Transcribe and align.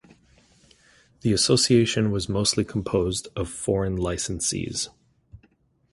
The 1.19 1.31
association 1.31 2.09
was 2.09 2.27
mostly 2.27 2.65
composed 2.65 3.27
of 3.35 3.47
foreign 3.47 3.99
licensees. 3.99 4.89